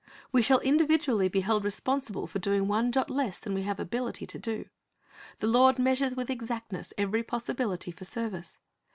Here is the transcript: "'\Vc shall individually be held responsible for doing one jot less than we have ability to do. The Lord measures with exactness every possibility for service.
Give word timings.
"'\Vc 0.33 0.43
shall 0.45 0.59
individually 0.61 1.29
be 1.29 1.41
held 1.41 1.63
responsible 1.63 2.25
for 2.25 2.39
doing 2.39 2.67
one 2.67 2.91
jot 2.91 3.11
less 3.11 3.37
than 3.39 3.53
we 3.53 3.61
have 3.61 3.79
ability 3.79 4.25
to 4.25 4.39
do. 4.39 4.65
The 5.37 5.45
Lord 5.45 5.77
measures 5.77 6.15
with 6.15 6.31
exactness 6.31 6.91
every 6.97 7.21
possibility 7.21 7.91
for 7.91 8.03
service. 8.03 8.57